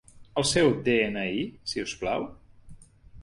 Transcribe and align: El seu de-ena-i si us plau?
El 0.41 0.45
seu 0.51 0.69
de-ena-i 0.87 1.45
si 1.73 1.83
us 1.85 1.93
plau? 2.01 2.25